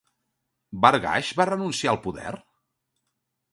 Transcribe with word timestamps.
Barghash 0.85 1.29
va 1.41 1.47
renunciar 1.51 1.93
al 1.93 2.01
poder? 2.09 2.35